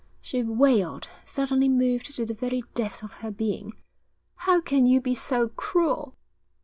she 0.19 0.41
wailed, 0.41 1.07
suddenly 1.27 1.69
moved 1.69 2.15
to 2.15 2.25
the 2.25 2.33
very 2.33 2.63
depths 2.73 3.03
of 3.03 3.13
her 3.21 3.29
being. 3.29 3.73
'How 4.35 4.59
can 4.59 4.87
you 4.87 4.99
be 4.99 5.13
so 5.13 5.47
cruel?' 5.49 6.15